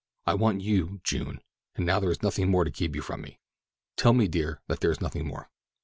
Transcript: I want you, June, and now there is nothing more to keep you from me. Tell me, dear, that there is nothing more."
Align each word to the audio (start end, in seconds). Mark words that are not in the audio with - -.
I 0.25 0.33
want 0.33 0.61
you, 0.61 0.99
June, 1.03 1.41
and 1.75 1.85
now 1.85 1.99
there 1.99 2.09
is 2.09 2.23
nothing 2.23 2.49
more 2.49 2.63
to 2.63 2.71
keep 2.71 2.95
you 2.95 3.03
from 3.03 3.21
me. 3.21 3.39
Tell 3.97 4.13
me, 4.13 4.27
dear, 4.27 4.59
that 4.65 4.79
there 4.79 4.89
is 4.89 4.99
nothing 4.99 5.27
more." 5.27 5.51